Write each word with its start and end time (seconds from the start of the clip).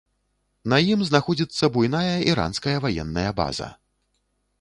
На 0.71 0.77
ім 0.93 1.03
знаходзіцца 1.09 1.69
буйная 1.75 2.15
іранская 2.31 2.73
ваенная 2.87 3.27
база. 3.41 3.69